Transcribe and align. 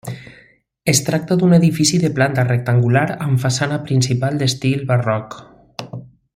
Es 0.93 1.01
tracta 1.09 1.37
d'un 1.41 1.53
edifici 1.57 1.99
de 2.05 2.11
planta 2.21 2.47
rectangular 2.49 3.05
amb 3.27 3.45
façana 3.45 3.79
principal 3.91 4.41
d'estil 4.43 4.85
barroc. 4.95 5.41